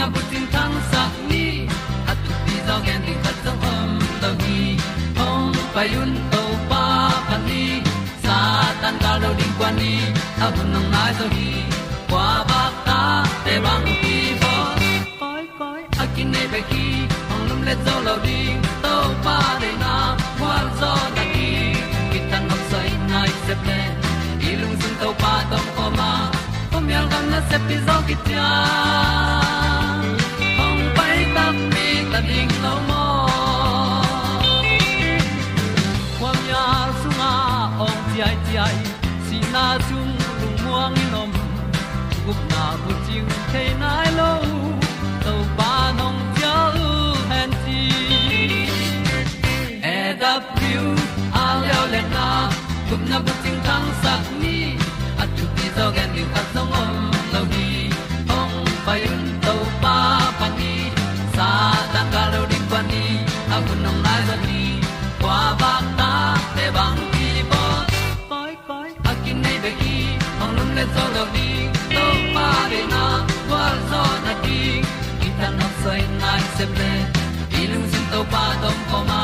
[0.00, 1.44] na bu tin tan sa ni
[2.10, 3.90] at tu ti zo gen di khat zo om
[4.22, 4.60] lo gi
[5.18, 6.84] hong pa yun to pa
[7.28, 7.64] pa ni.
[8.24, 8.36] Sa
[8.82, 9.92] tan ga lo ding kwan ni.
[10.44, 11.48] A bu nang mai so hi
[12.10, 13.00] kwa ba ta
[13.44, 14.54] te bang ki bo
[15.20, 16.86] koi koi a kin nei be ki
[17.32, 18.94] ong lum le zo lo ding to
[19.26, 19.94] pa de na
[20.38, 21.50] kwa zo ta ki
[22.12, 23.78] ki tan nok sai nai se pe
[24.50, 26.10] ilung sun to pa tom ko ma.
[26.72, 28.48] Ko mi al gan na se pi zo ki tia
[53.10, 54.56] na bu ting tang sat ni
[55.22, 56.90] at tu ti zo gen ni at song om
[57.32, 57.68] lo gi
[58.38, 58.54] ong
[58.86, 59.94] pa yun to pa
[60.38, 60.74] pa ni
[61.36, 61.48] sa
[61.92, 63.04] ta ka lo ding pa ni
[63.54, 64.62] a bu nong lai za ni
[65.22, 66.12] kwa ba ta
[66.56, 67.62] te bang ki bo
[68.30, 69.96] koi koi a kin nei be ki
[70.42, 71.48] ong lum le zo lo di
[71.94, 72.04] to
[72.36, 73.04] pa de na
[73.48, 74.60] kwa zo na ki
[75.20, 76.92] ki ta na sai nai se ple
[77.62, 79.22] ilung sin to pa dong ko ma.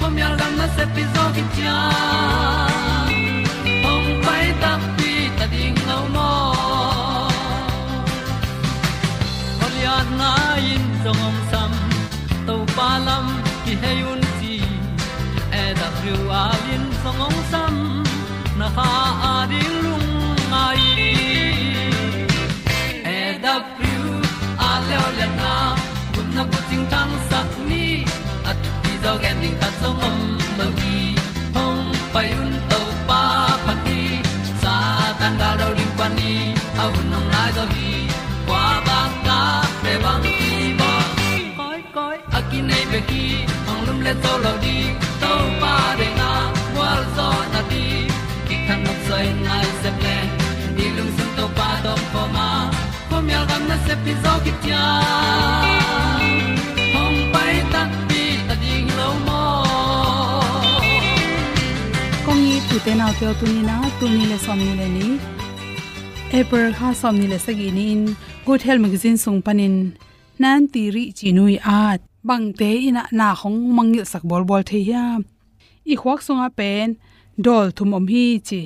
[0.00, 1.76] Pom yal gam na se pi zo ki tia
[18.76, 18.88] ha
[19.32, 19.34] a
[19.84, 20.08] lung
[20.52, 20.82] mai
[23.14, 23.54] e da
[24.68, 25.52] a le le na
[26.14, 27.86] kun na bu ting tang sat ni
[28.50, 30.18] at ti zo gen ta zong om
[30.58, 30.98] lo gi
[31.56, 33.22] hong pai un to pa
[33.64, 33.98] pa ti
[34.60, 34.74] sa
[35.22, 36.34] tan da do ri pa ni
[36.82, 37.90] au nong lai do gi
[38.46, 39.40] kwa ba ta
[39.82, 40.92] pe bang ki bo
[41.58, 43.24] koi koi a ki nei be ki
[43.70, 44.78] ong lum le to lo di
[49.86, 50.16] se ple
[50.76, 52.46] ni lung sun to pa do po ma
[53.08, 54.84] po mi al gam na se pi zo ki tia
[56.94, 59.42] hong pai ta pi ta ding lo mo
[62.26, 64.88] kong ni tu te na te tu ni na tu ni le som ni le
[64.96, 65.06] ni?
[66.38, 68.02] April ha som ni le sagi ni in
[68.46, 69.76] good health magazine sung panin
[70.42, 74.62] nan ti ri chi nui at bang te ina na khong mangil sak bol bol
[74.70, 75.06] the ya.
[75.92, 76.88] I khwak sunga pen,
[77.44, 78.62] dol thum om hi chi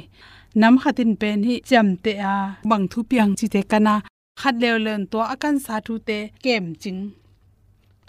[0.54, 2.34] nam khatin pen hi chamte a
[2.70, 3.94] bang thu piang chi te kana.
[4.40, 7.02] Khat lew len to akan sa thu te kem ching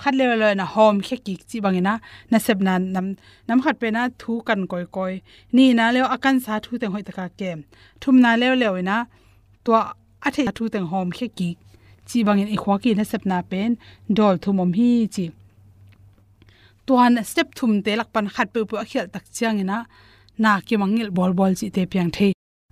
[0.02, 1.94] khat lew le na hom khe ki chi bangina
[2.32, 3.08] na sep na nam
[3.48, 5.14] nam khat pe na thu kan koi koi.
[5.56, 7.60] Ni na lew akan sa thu te hoi taka kem.
[8.02, 8.98] Thum na lew lew na
[9.66, 9.72] to
[10.28, 11.50] a the thu te hom khe ki
[12.08, 13.72] chi bangin i khwa ki na sep na pen
[14.18, 15.26] dol thu hi chi.
[16.88, 19.78] Tuan step thum te lak pan khat pe pu a khel tak chiang ina.
[20.44, 22.28] Na ki mangil bol bol chi te piang the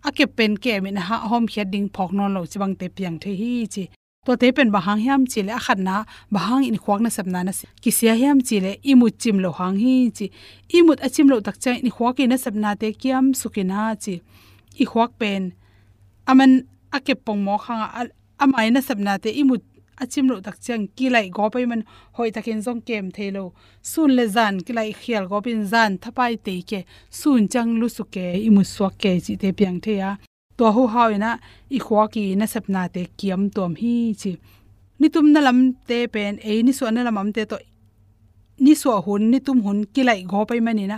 [0.08, 3.18] a ke pen ke min ha hom khia ding phok non lo chiwang te piang
[3.22, 3.84] the hi chi
[4.26, 5.96] to te pen ba hang hiam chi le a khat na
[6.34, 7.52] ba hang in khwak na sap na na
[7.84, 10.26] ki sia hiam chi le imut chim lo hang hi chi
[10.78, 14.16] imut achim lo tak chai ni khwak na sap na te kiam sukina chi
[14.82, 15.42] i khwak pen
[16.32, 16.52] aman
[16.96, 17.88] a ke pong mo khanga
[18.44, 19.62] amai na sap na te imut
[20.02, 21.84] achim lo tak chang ki lai go pai man,
[22.16, 23.44] hoi takin zong kem thelo
[23.82, 26.80] sun le zan, ki lai khial go bin zan thapai te ke
[27.20, 30.12] sun chang lu su ke imu swa ke chi te piang the ya
[30.58, 31.32] to ho hu hawina
[31.76, 34.32] i khwa ki na sap na te kiam tom hi chi.
[35.00, 35.60] Ni tum na lam
[35.90, 37.58] te pen e ni so na lam am te to,
[38.66, 40.98] ni so hun, ni tum hun, ki lai go pai mani na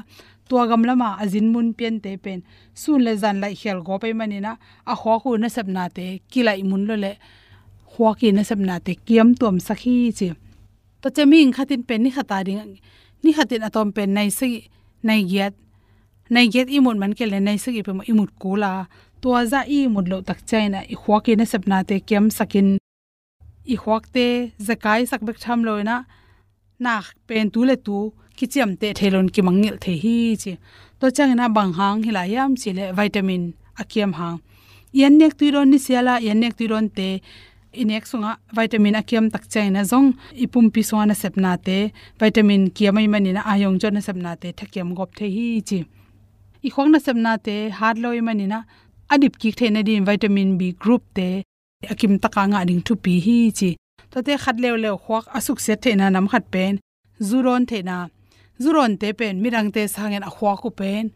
[0.50, 2.39] tua gam lama azin mun pen te pen
[2.81, 4.51] sun le zan lai khial go pai mani na
[4.92, 4.94] a.
[5.00, 7.12] Khwa khu na sap na te, ki lai mun lo le
[7.92, 10.28] khwa ki na sabna te kiam tom sakhi chi
[11.02, 12.62] to cheming khatin pen ni khata ding
[13.24, 14.50] ni khatin atom pen nai si
[15.08, 15.54] nai giat
[16.34, 18.72] nai giat imut man ke le nai si pe mo imut kula
[19.22, 22.70] to za i mut lo tak chaina i khwa ki na sabna te kiam sakin
[23.74, 24.26] i khwak te
[24.68, 25.98] zakai sak bek tham loina
[26.84, 26.94] na
[27.28, 27.98] pen tu le tu
[28.38, 30.54] ki chiam te thelon ki mangil the hi chi
[31.00, 33.44] to changena bang hang hila yam chi le vitamin
[33.82, 34.38] akiam hang
[35.00, 37.08] yan nek tu ron ni siala yan nek tu ron te
[37.74, 43.42] inek sunga vitamin akiam tak chaina zong, ipum pi sona sepna te, vitamin kiamai manina
[43.52, 45.80] ayong jona sepna te, thakiam gop the hi chi.
[46.64, 48.66] I khong na sepna te har loi manina
[49.10, 51.44] adip ki thena din vitamin b group te
[51.90, 53.70] akim taka nga ding thu pi hi chi.
[54.12, 56.80] To te khat lew lew khwak asuk se thena nam khat pen,
[57.30, 58.10] zuron thena
[58.64, 61.12] zuron te pen, mirang te sangen a khwa ku pen.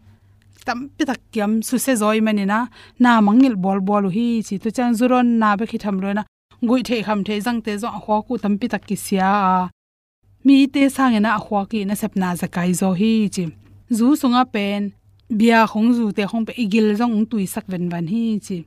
[0.65, 2.59] Tam pi tak kiam su se zoi manina
[3.03, 4.55] na mangil bol bol hi chi.
[4.63, 6.23] To chang zuron na be khi tham lo na
[6.67, 9.31] gui the kham the jang te zo khwa ku tampi tak ki sia
[10.45, 13.45] mi te sang na khwa ki na sep na za kai zo hi chi.
[13.97, 14.81] Zu sunga pen
[15.39, 18.57] bia khong zu te khong pe igil jong tui sak ven van hi chi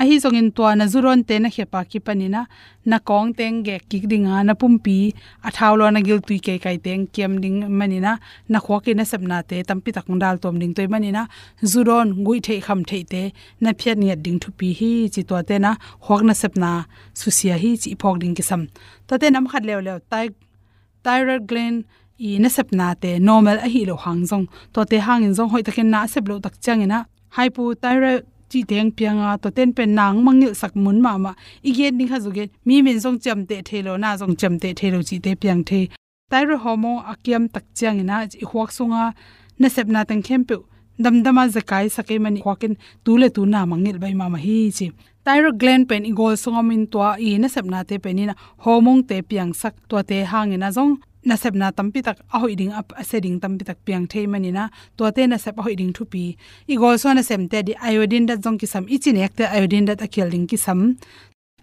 [0.00, 2.46] a hi zong in to na zuron te na khepa ki panina,
[2.84, 5.12] na kong teng ge ki dinga na pumpi
[5.44, 8.18] a thawlo na gil tui ke kai teng kem ding manina,
[8.48, 11.28] na kho ke na sabna te tampi takung dal tom ding toy manina,
[11.62, 13.22] zuron gui the kham the te,
[13.60, 16.84] na phiat ni ding thu pi hi chi to te na hok na sabna na
[17.20, 18.68] susia hi chi phok ding ki sam
[19.06, 20.26] to te nam khat lew lew tai,
[21.04, 21.84] thyroid gland
[22.18, 25.50] i na sabna te normal a hi lo hang jong to te hang in jong
[25.52, 26.98] hoi takin na sep lo tak changena
[27.36, 31.32] hypothyroid chi teng pianga to ten pen nang mangil sak mun ma ma.
[31.64, 34.68] I igen ding ha zuge mi min zong cham te thelo na zong cham te
[34.78, 35.80] thelo chi te piang the.
[36.30, 39.02] Tai ro homo akiam tak chang ina i huak sunga
[39.60, 40.54] na sep na tang khem pe
[41.04, 44.86] dam dama zakai sakai mani hwakin tule tu na mangil bai ma ma hi chi.
[45.24, 48.18] Tai ro glen pen i gol sunga min to i na sep na te pen
[48.22, 48.34] ina
[48.64, 52.38] homong te piang sak to te hang ina zong na sep na tampi tak a
[52.38, 54.68] hoi ding up a setting tampi tak piang thei mani na.
[54.96, 56.24] To te na sep a hoi ding thu pi
[56.68, 59.36] i go so na sem te di iodine da jong ki sam i chin ek
[59.38, 60.96] te iodine da akhel ding ki sam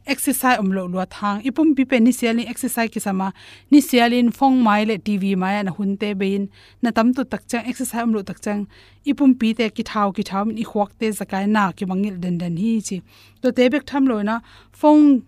[0.09, 1.41] exercise om lo lo thang.
[1.43, 3.27] Ipum pi pe ni sialin exercise ki sama
[3.71, 6.49] ni sialin phong mai le tv mai na hun te bein.
[6.81, 8.67] Na tam tu tak chang, exercise om lo tak chang.
[9.05, 12.15] Ipum pi te ki thau ki thau, min i khwak te zakai na ki mangil
[12.23, 13.01] den den hi chi.
[13.41, 14.39] To te bek tham lo na,
[14.71, 15.21] phong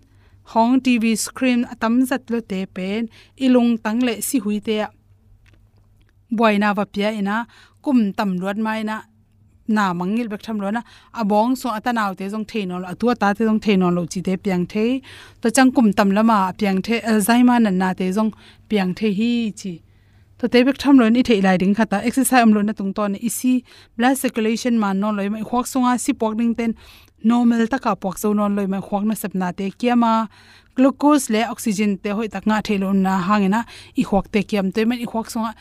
[0.53, 4.85] hong tv screen atam zat lo te pen, ilung tang le si hui te
[6.31, 7.45] boina va pia ina,
[7.81, 9.01] kum tam luat mai na
[9.67, 10.81] na mangil bek tham lo na
[11.21, 14.33] abong so atanaw te jong thein lo atua ta te jong thein lo chi te
[14.43, 15.01] piang the
[15.41, 18.31] to chang kum tam lama piang the eh, alzheimer na na te jong
[18.69, 19.73] piang the hi chi.
[20.39, 22.93] To te bek tham lo ni thei lai ding khata exercise am lo na tung
[22.93, 23.63] ton isi,
[23.97, 26.71] blood circulation man no loi mai khwak songa si pok ding ten.
[27.23, 30.11] Normal ta ka pok zo non loi ma khwak na sap na te kiama
[30.75, 33.61] glucose le oxygen te hoi tak nga thelo na hangena
[34.01, 35.51] i khwak te kiam te men i khwak songa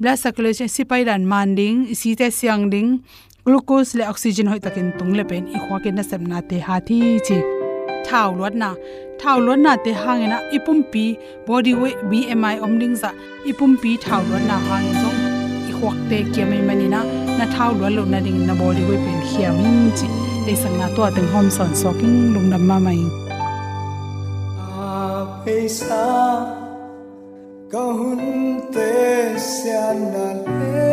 [0.00, 2.88] blood circulation si pai dan man ding si te siang ding
[3.46, 6.76] glucose le oxygen hoi takin tung le pen i khwak na sap na te ha
[6.88, 7.38] thi chi
[8.06, 8.70] thau lot na
[9.20, 11.04] thau lot na te hangena ipum pi
[11.46, 13.10] body weight bmi omding za
[13.50, 15.18] ipum pi thau lot na hang zong
[15.70, 17.00] i khwak te kiam mai manina
[17.38, 19.56] na thau lot lo na ding na body weight pen khiam
[20.00, 23.00] chi le sang na to teng hom son soking lungnam ma mai
[25.44, 26.04] peisa
[28.74, 28.90] te
[30.12, 30.26] na
[30.58, 30.92] le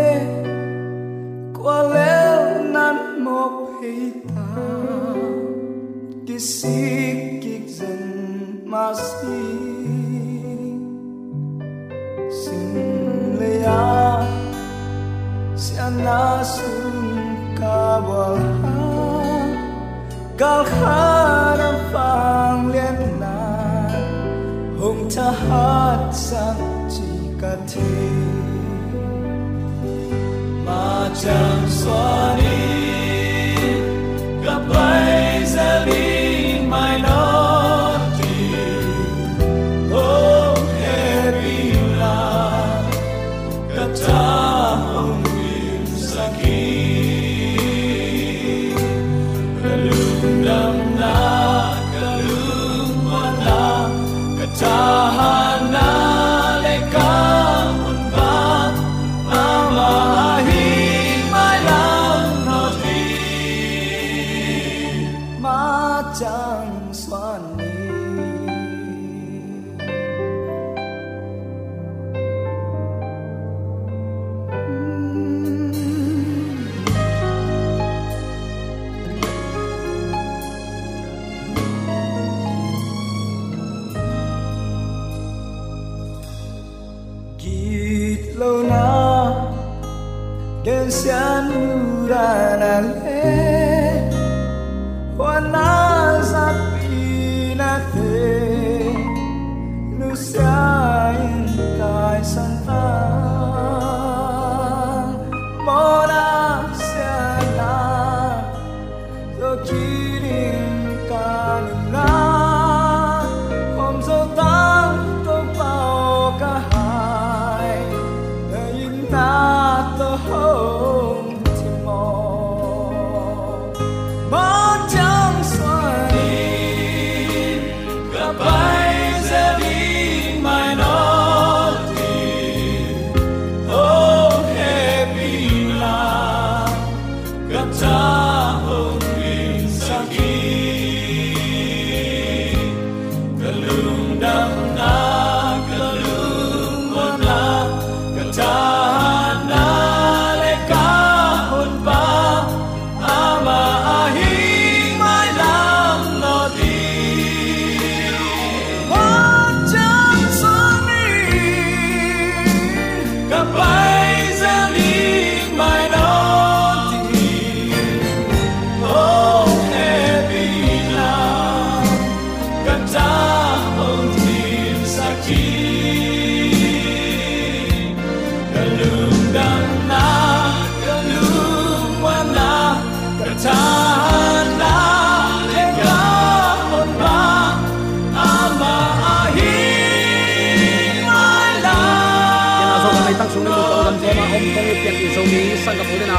[2.74, 3.42] nan mo
[7.76, 9.71] zen
[31.84, 32.21] chang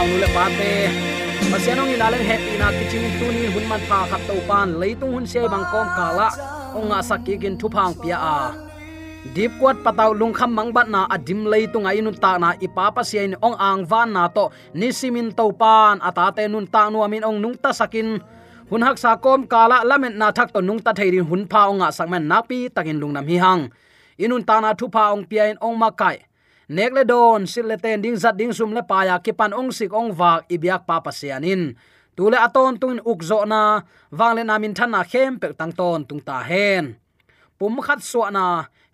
[0.02, 0.74] sang ka pulin aw nule pate
[1.52, 5.46] pasianong ilalang happy na kiching tunin hun man pha khat to pan leitung hun sei
[5.46, 6.28] bang kom kala
[6.74, 8.38] onga sakigin thupang pia a
[9.34, 12.48] dip kwat pataw lung kham mang bat na adim à leitung ai nun ta na
[12.58, 14.50] ipapa siai ni ong ang van na to.
[14.74, 14.90] Ni
[15.38, 18.18] to pan atate nun ta nu amin ong nung ta sakin
[18.70, 21.88] hun hak sa kom kala lamen na thak to nung ta theirin hun pha onga
[21.94, 23.62] sakmen napi takin lungnam hi hang
[24.18, 26.16] inun ta na thu pha ong pia in ong makai
[26.76, 29.16] nek le don sil le ten, ding zat, ding sum le pa ya.
[29.24, 31.76] Ki pan ong sik ong wak ibyak pa pa sianin
[32.16, 33.60] tule aton tungin ukzo na
[34.18, 36.84] wang le namin thana na khem pek tang ton tung ta hen.
[37.58, 38.44] Pum khat so na,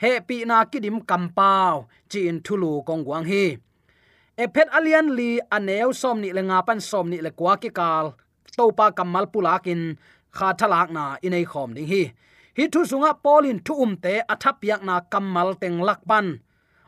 [0.03, 3.45] he pi na kidim kampao in thulu kong wang hi.
[4.39, 8.07] Ephet alian li aneu som ni le nga pan som ni le kwa ki kal.
[8.57, 9.81] To pa kamal pulakin
[10.37, 12.03] kha thalak na inei khom ding hi.
[12.57, 16.27] Hi thu sunga polin thu um te athap yak na kamal teng lakpan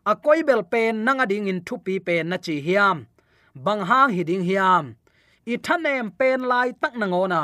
[0.06, 3.06] a koi bel pen nanga ding in thu pi pen na chi hiam.
[3.54, 4.94] Bang hang hiding hiam.
[5.46, 7.42] I thanem pen lai tak na ngona.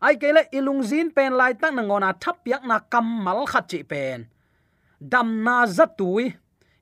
[0.00, 3.82] Ai kele ilung zin pen lai tak na ngona, thap yak na kamal khat chi
[3.82, 4.26] pen.
[5.00, 6.34] Dam na zatui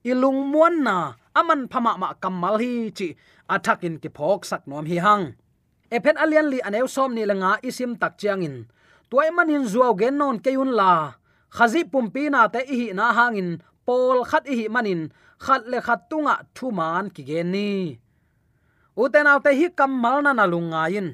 [0.05, 0.97] ilung muan na,
[1.35, 3.09] aman phama ma kamal hi chi.
[3.49, 5.25] Athakin ki phok sak nom hi hang.
[5.91, 8.67] Ephen alian li aneu som ni langa isim tak chiangin
[9.11, 10.93] tuai manin zuaw gen non keun la.
[11.57, 13.51] Khazi pumpi na te hi na hangin
[13.87, 15.03] pol khat hi manin,
[15.45, 17.71] khat le khat tunga thu man ki gen ni.
[19.03, 21.09] Uten autte hi kamal na lunga in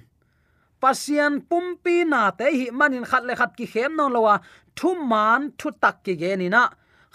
[0.80, 4.34] pasian pumpi na te hi manin, khat le khat ki khem non lowa,
[4.78, 6.62] thu man thu tak ki ge ni na.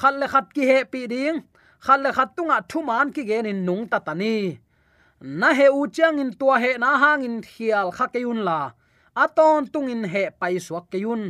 [0.02, 1.38] Khat le khat ki he pi ding,
[1.86, 4.38] khat le khat tunga thu man ki ge ni nung ta tani
[5.22, 8.72] na he u chang in tua he na hang in hial kha ke un la.
[9.18, 11.24] Aton tungin he pai suak keyun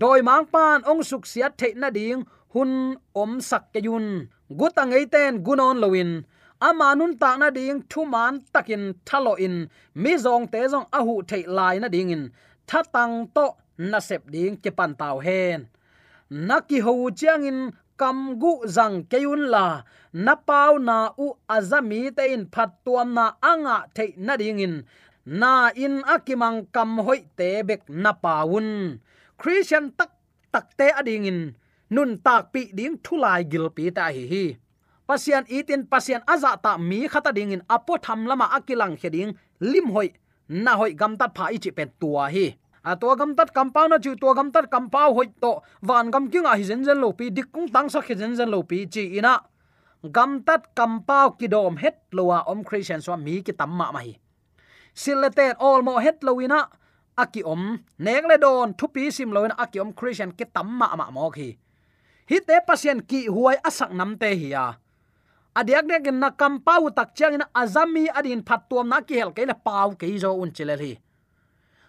[0.00, 2.20] doi mang pan ong suk siat the na ding
[2.54, 2.72] hun
[3.22, 4.06] om sak keyun
[4.58, 6.12] guta ngei ten gunon lowin
[6.60, 9.56] ama nun ta na ding thu man takin thalo in.
[9.94, 12.22] Mi zong te zong ahu thei lai na ding in.
[12.68, 13.46] Tha tang to
[13.90, 15.68] na sep ding ke pan tau hen.
[16.30, 17.60] Naki ho chiang in
[18.00, 19.66] kam gu zang keun la.
[20.12, 21.26] Na pau na u
[21.56, 24.74] azami te in phat tuam na anga the na ding in.
[25.40, 28.98] Na in akimang kam hoi te bek na paun
[29.40, 30.10] christian tak
[30.52, 31.40] tak te ading in
[31.90, 34.44] nun tak pi ding thulai gil pi ta hi hi.
[35.08, 39.86] Pasian itin pasian aza ta mi khata ding in apo tham lama akilang heding lim
[39.94, 40.08] hoi,
[40.48, 42.46] na hoi gam tat pha ichi pen tua hi.
[42.84, 45.52] A to gam tat compound chu to gam tat compound hoi to
[45.88, 48.48] wan gam king a hi zen zen lo pi, dik kung tang sa zen zen
[48.50, 49.34] lo pi chi ina.
[50.12, 54.12] Gam tat compound ki dom het lowa om christian so mi ki tamma ma hi.
[54.94, 56.68] Silete all mo het loina
[57.16, 61.30] aki om nek le don thupi sim loin aki om christian ki tamma ma mo
[61.30, 61.56] khi
[62.28, 64.64] hi te pasien ki huai asak nam te hi ya
[65.58, 69.42] adiak dek na kampau tak chang in azami adin phat tuam na ki hel ke
[69.48, 70.92] la pau ke zo un chile hi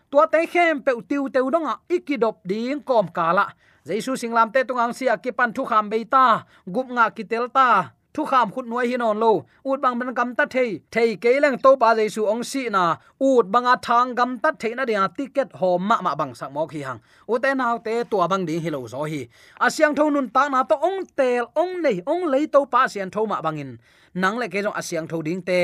[0.10, 3.46] tua te khem pe tiu udong a ikidop ding kom kala.
[3.86, 8.26] Jaisu singlam te tungang sia ki pan thu kham beita gup nga ki telta thu
[8.26, 9.32] kham khut nuai hi non lo.
[9.70, 12.96] Ut bang ban gam ta thei thei ke leng to pa jesu ong si na.
[13.24, 16.68] Ut banga thang gam ta thei na dia ticket ho ma ma bang sak mo
[16.68, 19.22] khi hang u te naw te tua bang ding hi lo zo hi.
[19.66, 23.10] Asyang tho nun ta na to ong tel ong nei ong lei to pa sian
[23.10, 23.72] tho ma bangin
[24.14, 25.60] nang le ke jong asyang tho ding te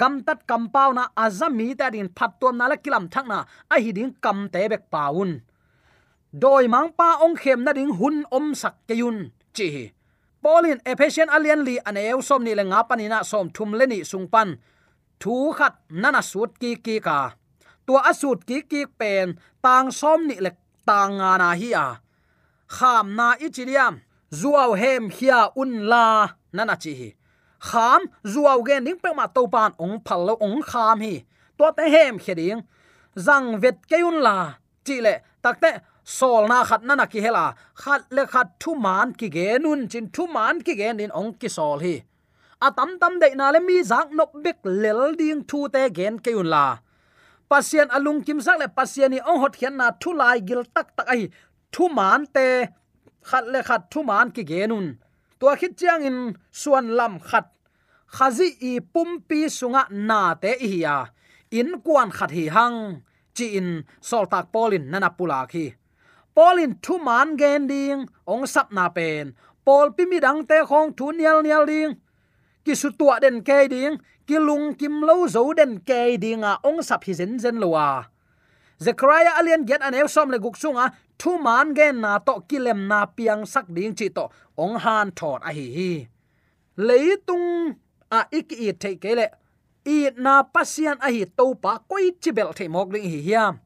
[0.00, 3.38] gam tat kam pau na azami ta din phat tom na la kilam thak na.
[3.74, 5.30] A hi ding kam te bek paun
[6.32, 9.18] doi mang pa ong khem na ding hun om sak ke yun.
[9.56, 9.97] Chi hi
[10.42, 14.50] polin ephesian alian li aneu som ni lenga panina som thum leni sungpan
[15.20, 17.18] thu khat nana sut ki ki ka.
[17.86, 19.26] Tua asut ki ki pen,
[19.64, 20.50] tang som ni le
[20.86, 21.88] tang nga na hi a.
[22.76, 23.94] Kham na ichiliam
[24.40, 26.06] zuaw hem hia un la
[26.56, 27.10] nana chi hi.
[27.68, 28.00] Kham,
[28.32, 31.14] zuaw gen ding pe ma to pan ong phal lo ong kham hi.
[31.58, 32.60] To te hem kheding
[33.26, 34.36] zang vet keun la,
[34.86, 35.70] chi le takte
[36.08, 37.46] sol na khat na na ki hela.
[37.82, 41.32] Khat le khat thu man ki ge nun chin thu man ki ge nin ong
[41.40, 41.96] ki sol hi.
[42.66, 46.32] Atam tam de na le mi zak nok bek lel ding thu te gen ke
[46.40, 46.66] un la.
[47.50, 50.88] Pasien alung kim sak le pasien ni ong hot khian na thu lai gil tak
[50.96, 51.22] tak ai
[51.72, 52.48] thu man te,
[53.28, 54.86] khat le khat thu man ki ge nun.
[55.38, 56.18] Tua khit chiang in
[56.60, 57.46] suan lam khat.
[58.16, 60.96] Khazi i pumpi sunga na te hi ya
[61.58, 62.78] in kwan khat hi hang.
[63.36, 63.68] Chi in
[64.08, 65.64] sol tak polin nana pula khi
[66.38, 68.00] polin thu man gen ding,
[68.32, 69.34] ong sap na pen.
[69.66, 71.90] Pol pi mi dang te khong thu nial nial ding.
[72.64, 76.52] Ki su tua den ke ding, ki lung kim lo zo den ke ding a
[76.68, 77.88] ong sap hi zen zen lo wa
[78.78, 82.86] zechariah alien get an el som le guk sunga, thu man gen na to kilem
[82.88, 84.24] na piang sak ding chi to
[84.56, 85.92] ong han thot a hi hi.
[86.78, 87.76] Leitung
[88.10, 89.26] a ik i the ke le.
[89.84, 93.58] I na pasian a hi to pa koi chibel the mok ling hi hiam.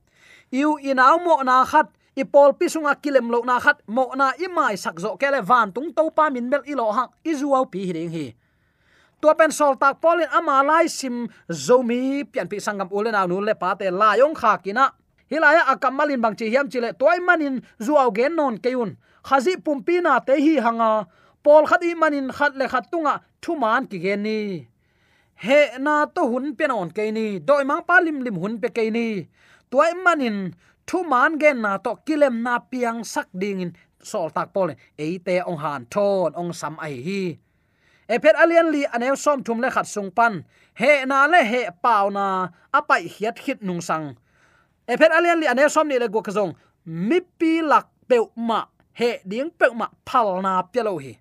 [0.50, 4.32] Yu inaw mo na khat i pol pi sunga kilem lo na khat mo na
[4.36, 7.32] i mai sak zo kele van tung to pa min bel i lo hak i
[7.32, 8.26] zuaw pi hi ding hi
[9.20, 13.54] to pen sol tak polin ama lai sim zomi pian pi sangam ulena nu le
[13.54, 14.90] pa te la yong kha kina
[15.30, 18.90] hilaya akam malin bang chi hiam chile toy manin zuaw gen non keun
[19.28, 20.90] khazi pumpi na te hi hanga
[21.44, 24.38] pol khat i manin khat le khat tunga thu man ki gen ni
[25.44, 28.68] he na to hun pe non ke ni doi mang pa lim lim hun pe
[28.76, 29.06] ke ni
[29.72, 30.36] toy manin
[30.92, 33.72] thu man gen na to kilem na piang sak ding in
[34.10, 35.08] sol tak pol e.
[35.26, 37.22] Te ong han thon, ong sam ai hi.
[38.14, 40.44] E phet alian li anew som thum le khat sung pan.
[40.80, 42.26] He na le he pau na
[42.78, 44.06] apai hiat khit nung sang.
[44.92, 46.52] E phet alian li anew som ni le go kazong
[46.84, 48.60] mi pi lak pe ma.
[48.92, 51.14] He ding pe ma phal na pelo hi.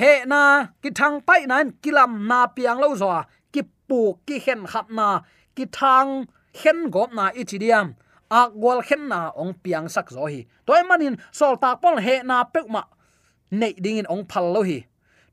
[0.00, 0.40] He na
[0.82, 3.10] ki thang pai nan kilam na piang lo zo
[3.52, 5.20] ki pu ki hen khap na.
[5.56, 6.08] Ki thang
[6.60, 7.88] hen gop na ichidiam
[8.30, 10.46] ak gwal khen na ong piang sak zo hi.
[10.66, 12.82] Toy manin, sol tak pol he na pek ma
[13.50, 14.84] nei ding in ong phal lo hi.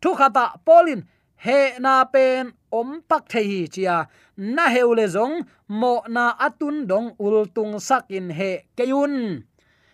[0.02, 1.06] Thu khata polin,
[1.46, 4.08] he na pen om pak the hi chia.
[4.38, 9.44] Na heule zong, mo na atun dong ul tung sak in he kayun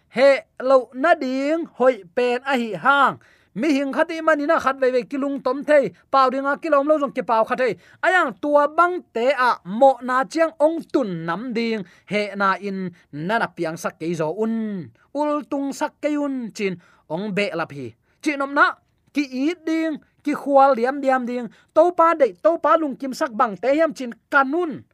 [0.10, 0.30] he
[0.62, 3.20] lo na ding, hoi pen a hi hang
[3.58, 7.14] mi hing khati manina khat ve ve kilung tom the pau dinga kilom lo jong
[7.18, 11.82] ke pau khate ayang tua bang te a mo na chiang ong tun nam ding.
[12.06, 14.86] He na in nana piang sak ke zo un.
[15.14, 16.78] Ul tung sak ke un chin
[17.10, 17.94] ong be la phi.
[18.22, 18.78] Chinom na,
[19.14, 21.50] ki i ding, ki khwal liam diam ding.
[21.74, 24.86] To pa de to pa lung kim sak bang te yam chin kanun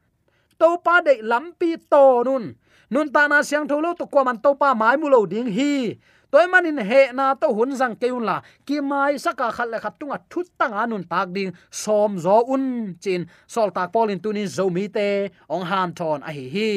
[0.58, 2.56] to pa de lampi to nun.
[2.90, 6.00] Nun ta na siang tholo to kwa man to pa mai mu lo ding hi
[6.34, 9.78] toy manin he na à, to hun jang keun la ki mai saka khat le
[9.78, 12.64] khat tunga à, thut tang anun tak ding som zo un
[13.02, 13.22] chin
[13.54, 16.70] sol tak polin tunin zo mi te, ong han thon a hi hi.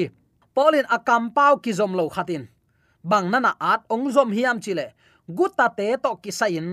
[0.55, 2.43] Polin akam pau ki zom lo khatin
[3.09, 4.87] bang nana at ong zom hiam chile
[5.37, 6.67] guta te to ki sain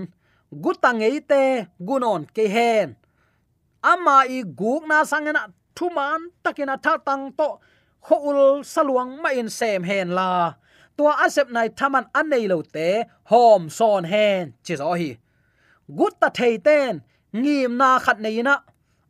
[0.63, 1.43] guta ngei te
[1.87, 2.87] gunon ke hen
[3.91, 5.41] ama i guk na sangena
[5.77, 7.49] thuman takina tha tang to
[8.05, 8.39] khoul
[8.73, 10.29] saluang ma in sem hen la
[10.97, 12.89] tua asep nai thaman anei lo te,
[13.31, 15.11] hom son hen, chi zo hi.
[15.97, 17.01] Gut ta thei ten,
[17.33, 18.55] ngim na khat nei na.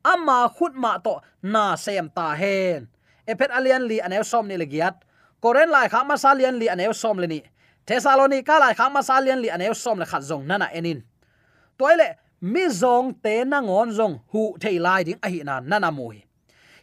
[0.03, 2.87] Ama khut ma to na sem ta hen.
[3.27, 4.95] Epet alian li anew som ni legiat
[5.41, 7.39] koren lai kha ma salian li anew som le ni.
[7.87, 10.99] Thessalonica lai kha ma salian li anew som le khat zong nana enin.
[11.77, 12.07] Toile
[12.41, 16.25] mi zong te na ngon zong hu thei lai ding a hi na nana mui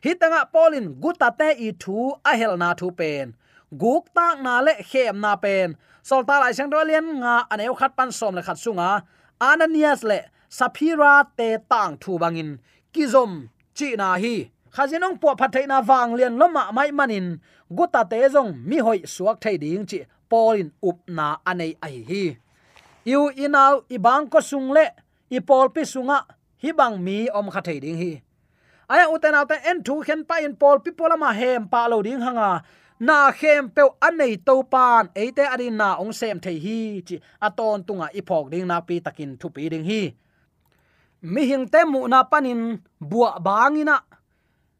[0.04, 1.98] hitanga polin guta te i thu
[2.30, 3.34] a hel na thu pen
[3.80, 5.76] guk tak na le khem na pen.
[6.02, 9.02] Sol ta lai sang do lien nga aneu khat pan som le khat sunga
[9.40, 10.18] ananias le
[10.50, 12.50] saphira te tang thu bangin.
[12.92, 14.50] Kizom, chi na hi.
[14.74, 17.40] Khazinong po phathai na wang lian loma ah mai manin.
[17.76, 19.98] Guta te zong, mi hoi suak thai ding chi
[20.30, 22.24] polin up na anei ai hi
[23.04, 24.86] yu inau ibang ko sung le
[25.30, 26.22] ipol pi sunga,
[26.62, 28.22] hi bang mi om kha thai ding hi.
[28.88, 32.20] Aya uten auta en thu khen pa in pol pi polama hem pa lo ding
[32.20, 32.62] hanga
[33.06, 37.82] na khem pe anei to pan eite ari na ong sem the hi, chi aton
[37.86, 40.02] tunga ipok ding na pi takin thu pi ding hi.
[41.32, 42.78] Mi hing te mu na panin,
[43.10, 43.96] bua bangina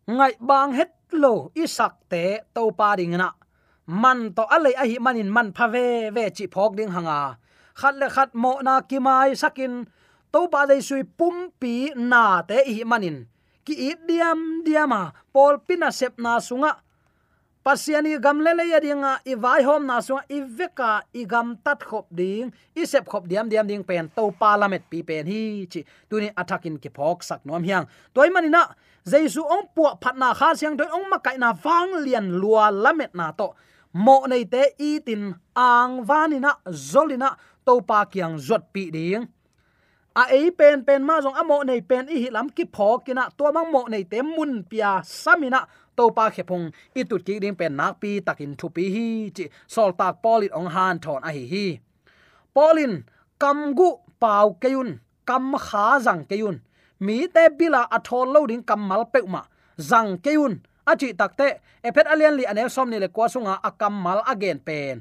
[0.07, 3.29] ngai bang het lo, isak te to pa ding na
[3.87, 7.39] man to ale a hi manin man pha ve ve chi phok ding hanga.
[7.81, 9.75] Khat le khat mo na ki mai sakin,
[10.33, 13.27] to pa dei sui pum pi na te hi manin.
[13.65, 15.03] Ki i diam diama
[15.35, 16.82] pol pina sep na sunga
[17.64, 21.81] pasiani gamle le le yadinga i vai hom na so i veka, i gam tat
[21.81, 25.85] khop ding, i sep khop diam diam ding pen to parliament pi pen hi chi.
[26.11, 27.87] Tuni attacking ki phok sak nom hiang.
[28.14, 28.75] Toy manina
[29.07, 32.70] jaisu ong pu phat na kha siang toy, ong ma kai na wang lian lua
[32.70, 33.55] lamet na to.
[33.94, 39.29] Mo nei te, i tin ang vanina zolina to pa kyang zot pi ding.
[40.14, 43.48] A ei pen pen ma jong amo nei pen i hilam ki phok kina to
[43.53, 45.64] mang mo nei te mun pia samina
[45.97, 46.67] to pa khepung
[46.99, 50.53] i tu ki ding pen nak pi takin thu pi hi chi sol tak polit
[50.59, 51.67] ong han thon a hi hi.
[52.55, 52.95] Polin
[53.43, 53.91] kam gu
[54.23, 54.91] pau keun
[55.29, 56.57] kam kha jang keun
[57.05, 59.43] mi te bila athol lo ding kam mal pe ma
[59.89, 60.53] jang keun
[60.91, 61.49] achi takte
[61.87, 64.97] ephet alian li anel som ni le kwa sunga akam mal again pen.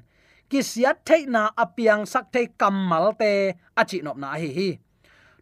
[0.49, 3.31] Ki siat theina apiang sak thei kam mal te
[3.81, 4.69] achi nop na hi hi.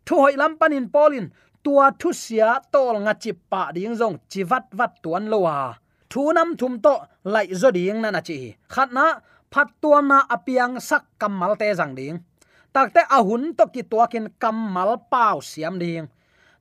[0.05, 1.25] Thu hoi lam panin polin
[1.69, 5.77] tua thu sia tol nga chi pa ding jong chi vat vat tuan lowa
[6.09, 6.93] thu nam thum to
[7.33, 8.37] lai zo ding na na chi.
[8.73, 9.05] Khat na,
[9.53, 12.17] phat tua na apiang sak kamal te jang ding.
[12.73, 16.05] Takte ahun to ki tua kin kamal pau siam ding.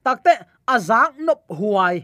[0.04, 0.32] Takte
[0.74, 1.96] azak nop huai.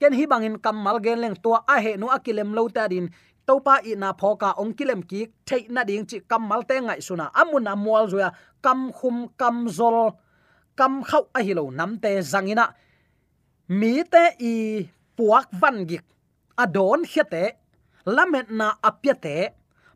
[0.00, 3.06] Ken hi bangin kamal gen leng tua a he nu akilem lo ta din.
[3.46, 7.26] Topa i na phoka ong kilem ki thei na ding chi kamal te ngai suna
[7.40, 8.30] amun mual zoya
[8.62, 10.14] kam khum, kam zol
[10.78, 12.66] kam khau a hi lo nam te zangina
[13.78, 14.54] mi te i
[15.16, 16.04] puak van gik
[16.62, 17.44] adon khete
[18.16, 19.36] lamet na apyate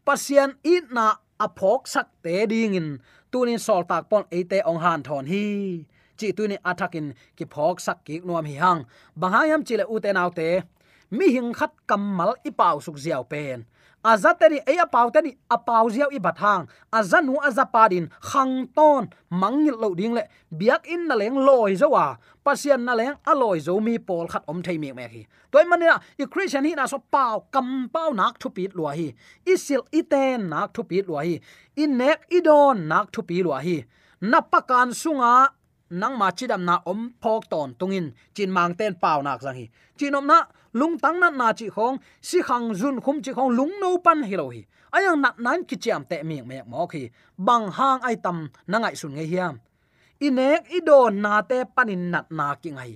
[0.06, 1.06] pasian i na
[1.44, 2.88] aphok sak te ding in
[3.30, 5.44] tunin sol tak pon ate ong han thon hi.
[6.18, 8.80] Chi tuni athakin ki phok sak ki nuam hi hang
[9.20, 10.48] bangayam chile uten autte
[11.16, 13.58] mi hing khat kamal ipau suk ziaw pen
[14.04, 16.68] azateri eya pauteni apau ziaw i bathang.
[16.92, 20.24] Azanu azapadin khangton mangil lo ding le.
[20.52, 24.62] Biak in na leng loi zowa pasian na leng aloi zo mi pol khat om
[24.62, 25.22] thei mek mek hi.
[25.52, 29.14] Toy manina i christian hi na so pau kam pau nak thu pit lua hi.
[29.46, 31.40] Isil iten nak thu pit lua hi.
[31.76, 33.84] In nek idon nak thu pi lua hi.
[34.20, 35.48] Napakan sunga,
[35.90, 38.12] nang ma chidam na om phok ton tungin.
[38.34, 39.66] Chin mang ten pau nak sang hi.
[39.98, 43.72] Chinom na lung tang na na chi khong, si khang jun khum chi khong lung
[43.80, 44.62] no pan hi lo hi.
[44.90, 48.78] Ayang nak nan ki cham te mi me mo khi bang hang ai tam na
[48.78, 49.54] ngai sun nge hiam.
[50.20, 52.92] Inek idon na te panin nat na ki ngai.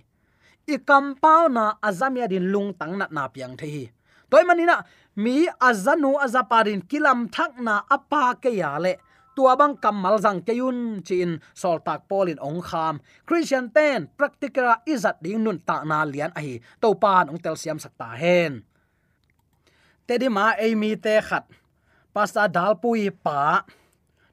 [0.66, 3.84] I kam pau na azamia din lung tang nat na piang the hi.
[4.30, 4.84] Toy manina
[5.16, 8.96] mi azanu azaparin kilam thak na apa ke ya le
[9.36, 13.02] tua bang kamal zang keun chin sol tak polin ong kham.
[13.26, 16.62] Christian ten practical izat ding nun ta na lian ahi.
[16.80, 18.62] To pan ong tel siam sakta hen.
[20.06, 21.44] Te di ma ei mi te khat.
[22.14, 23.66] Pasta dal pui pa.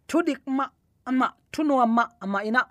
[0.08, 0.66] Thu dik ma
[1.10, 2.64] ama thu no ma ama ina.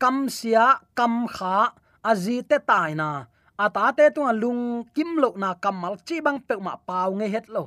[0.00, 1.74] Kam sia, kam kha
[2.10, 3.26] aji te tai na.
[3.58, 7.46] Ata te tu lung, kim lo na kamal chi bang pe ma pau nge het
[7.54, 7.64] lo.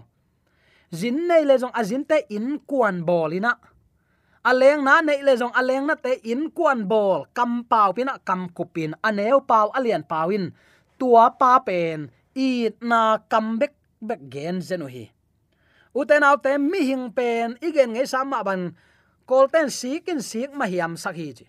[0.91, 3.51] Zin nei le jong azin te in kuan bolina
[4.49, 8.49] aleng na nei le jong aleng na te in kuan bol kam pau pina kam
[8.49, 10.53] kupin aneu pau alian pawin
[11.01, 12.13] tua pa pen.
[12.37, 15.09] I na kam bek bek gen zenu hi.
[15.97, 17.57] Uten au te mi hing pen.
[17.61, 18.77] Igen nge sama ban.
[19.25, 21.45] Kolten sikin sik ma hiam sakhi chi.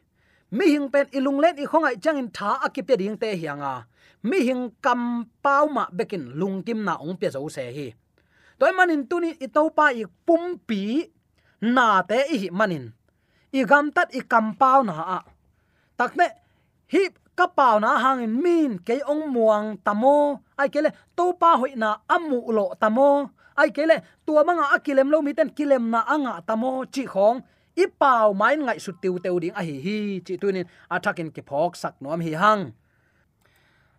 [0.57, 3.85] Mi hing pen ilung len, i khongai changin tha akipe ding te hianga
[4.23, 7.89] mi hing kam pau ma bekin lungkim na ong pe zo se hi.
[8.59, 11.11] Toy manin tuni itopa i pumpi
[11.63, 12.91] na te i manin.
[13.53, 15.21] I gam tat i kam pau na a.
[15.99, 16.27] Takne
[16.93, 17.03] hi
[17.39, 20.43] ka pau na hangin min ke ong muang tamo.
[20.59, 23.31] Ai kele to pa hoi na amu lo tamo.
[23.57, 23.97] Ai kele,
[24.27, 26.85] tua manga akilem lo miten kilem na anga tamo.
[26.95, 27.39] Chi khong,
[27.77, 29.99] i pau mai ngai su tiu teu ding a hi hi.
[30.27, 32.73] Chi tunin athakin ke phok sak nom hi hang.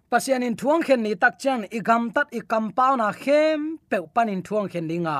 [0.09, 3.77] Pasian in thuang khen ni tak chan i gam tat i kam pau na khem
[3.89, 5.17] pe panin thuang khen dinga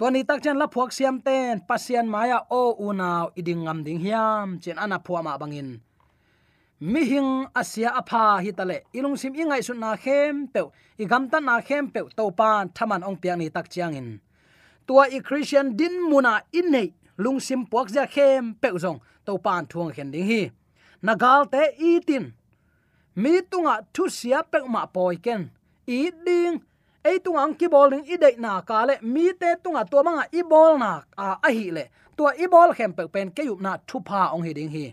[0.00, 4.00] to ni tak chan la phuak siam ten pasian maya o unaw iding ngam ding
[4.00, 5.70] hiam, chen ana phuwa ma bangin.
[6.80, 10.62] Mi hing asia apha hi tale ilung sim ingai sun na khem pe
[11.02, 14.08] i gam ta na khem pe to pan thaman ong piang ni tak chiang in.
[14.86, 16.88] Tua i christian din muna in nei.
[17.22, 18.98] Lung sim puak ja khem pe zong.
[19.26, 20.42] To pan thuang khen ding hi.
[21.06, 22.24] Nagal te itin tin.
[23.20, 25.42] Mi tunga thu sia pe ma poi ken.
[25.86, 26.64] I ding
[27.04, 30.02] ei tung ang ki bol ning i dei na ka le mi te tunga to
[30.06, 31.84] manga i bol na a a hi le
[32.16, 34.86] tua i bol khem pe pen ke yup na thu pha ong hi ding hi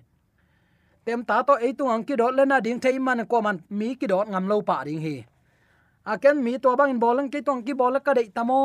[1.06, 3.58] tem ta to ei tung ang ki dot le na ding thei man ko man
[3.80, 5.16] mi ki dot ngam lo pa ding hi
[6.12, 8.62] a ken mi to bang in bolang ki tong ki bol ka dei tamo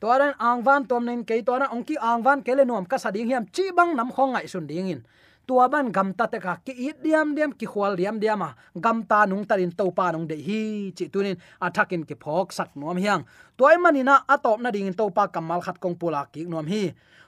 [0.00, 2.64] to ran ang van tom nen ke to na ong ki ang van ke le
[2.64, 5.00] nom ka sa ding hiam chi bang nam khong ngai sun ding in
[5.46, 8.50] tua ban gam ta te ka ki it diam diam, ki khwal diam diam ma
[8.84, 10.60] gam ta nung tarin to pa nung de hi
[10.96, 13.22] chi tunin athakin ki phok sak nom hiang.
[13.58, 16.84] Toy manina atop na ding to pa kamal khat kong pula ki nom hi.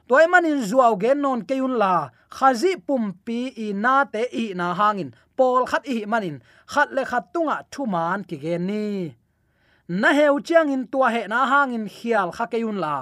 [0.08, 1.94] Toy manin zuaw gen non keun la,
[2.36, 5.10] khazi pumpi i na te i na hangin.
[5.36, 6.36] Pol khat i manin
[6.72, 8.84] khat le khat tunga thu man ki gen ni.
[10.00, 12.94] Na heu chiang in tua he na hangin khial kha keun la.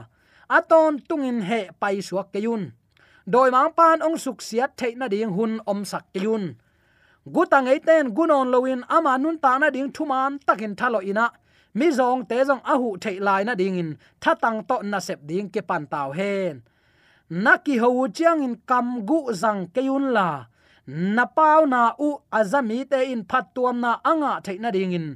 [0.57, 2.63] Aton tungin he pai suak keun
[3.33, 6.45] doi mang pan ong suk siat thei na ding hun om sak keun
[7.35, 11.27] gutang ei ten gunon loin ama nun ta na ding thuman takin thalo ina.
[11.79, 13.91] Mi zong te zong ahu thei lai na ding in
[14.23, 16.63] thatang to na sep ding ke pan taw hen.
[17.45, 20.29] Naki ho chiang in kam gu zang keun la.
[20.87, 22.09] Na pau na u
[22.39, 25.07] azami te in phat tuam na anga theina ding in.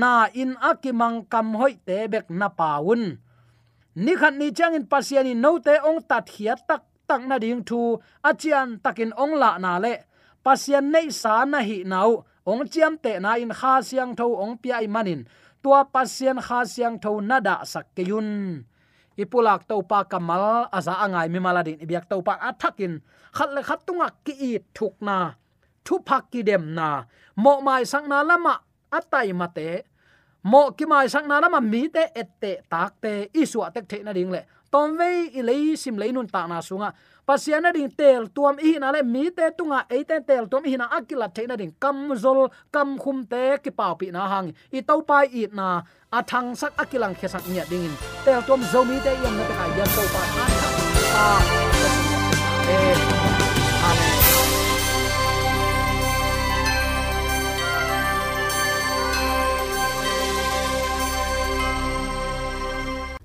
[0.00, 3.02] Na in akimang kam hoi te bek na paun
[4.04, 7.64] ni khat ni chang in pasiani no te ong tat hiat tak tak na ding
[7.68, 7.80] thu
[8.28, 9.94] achian takin ong la na le.
[10.44, 12.10] Pasian nei sa na hi nau,
[12.50, 15.20] ong chiam te na in kha siang tho ong pi ai manin.
[15.62, 18.28] Tua pasian kha siang tho na da sak ke yun.
[19.18, 23.02] Ipulak to pa kamal aza angai mi maladin ibyak to pa athakin
[23.36, 25.34] khat le khat tunga ki i thuk na.
[25.84, 26.88] Thu phak ki dem na.
[27.42, 28.54] Mo mai sang na lama
[28.96, 29.70] atai mate
[30.44, 34.12] mo ki mai sang na lama mi te ette tak te isu atek the na
[34.12, 36.92] ding le tom ve i lei sim lei nun ta na sunga
[37.28, 40.76] pasiana ding tel tuam i na le mi te tunga e te tel tuam i
[40.80, 44.48] na akila the na ding kam zol, kam khum te ki pau pi na hang.
[44.72, 47.94] I to pai i na a thang sak akilang khe sak nya ding in.
[48.24, 50.22] Tel tuam zo mi te yam na ta ya to pa
[51.24, 51.28] a
[51.84, 51.96] ta
[53.14, 53.17] e